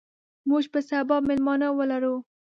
موږ 0.49 0.63
به 0.71 0.79
سبا 0.89 1.15
میلمانه 1.27 1.67
ولرو. 1.73 2.15